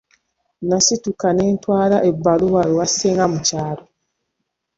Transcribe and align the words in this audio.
Nasituka 0.69 1.27
ne 1.33 1.45
ntwala 1.55 1.97
ebbaluwa 2.09 2.61
ewa 2.71 2.85
ssenga 2.89 3.25
mu 3.31 3.39
kyalo. 3.47 3.83